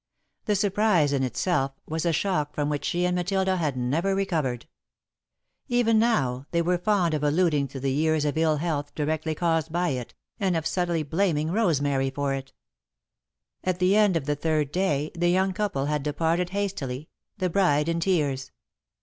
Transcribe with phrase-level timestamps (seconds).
[0.45, 4.65] The surprise, in itself, was a shock from which she and Matilda had never recovered.
[5.67, 9.71] Even now, they were fond of alluding to the years of ill health directly caused
[9.71, 12.51] by it, and of subtly blaming Rosemary for it.
[13.63, 16.49] [Sidenote: An Orphan] At the end of the third day, the young couple had departed
[16.49, 17.07] hastily,
[17.37, 18.49] the bride in tears.